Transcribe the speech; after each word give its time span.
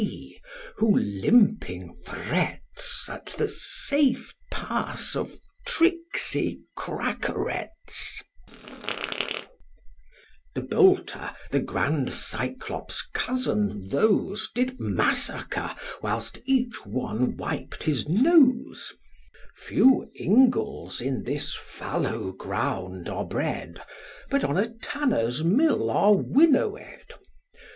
B., 0.01 0.41
who 0.77 0.97
limping 0.97 1.95
frets 2.03 3.07
At 3.07 3.27
the 3.37 3.47
safe 3.47 4.33
pass 4.49 5.15
of 5.15 5.37
tricksy 5.63 6.61
crackarets: 6.75 8.23
The 10.55 10.61
boulter, 10.61 11.35
the 11.51 11.59
grand 11.59 12.09
Cyclops' 12.09 13.03
cousin, 13.13 13.89
those 13.89 14.49
Did 14.55 14.79
massacre, 14.79 15.75
whilst 16.01 16.39
each 16.47 16.83
one 16.83 17.37
wiped 17.37 17.83
his 17.83 18.09
nose: 18.09 18.93
Few 19.55 20.09
ingles 20.15 20.99
in 20.99 21.25
this 21.25 21.55
fallow 21.55 22.31
ground 22.31 23.07
are 23.07 23.23
bred, 23.25 23.79
But 24.31 24.43
on 24.43 24.57
a 24.57 24.73
tanner's 24.79 25.43
mill 25.43 25.91
are 25.91 26.15
winnowed. 26.15 27.13